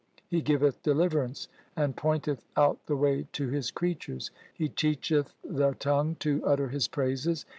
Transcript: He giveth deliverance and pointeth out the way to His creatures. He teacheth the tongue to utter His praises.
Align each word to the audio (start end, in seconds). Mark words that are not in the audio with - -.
He 0.27 0.41
giveth 0.41 0.81
deliverance 0.81 1.47
and 1.75 1.95
pointeth 1.95 2.43
out 2.57 2.83
the 2.87 2.95
way 2.97 3.27
to 3.33 3.49
His 3.49 3.69
creatures. 3.69 4.31
He 4.51 4.67
teacheth 4.67 5.35
the 5.43 5.73
tongue 5.75 6.15
to 6.21 6.43
utter 6.43 6.69
His 6.69 6.87
praises. 6.87 7.45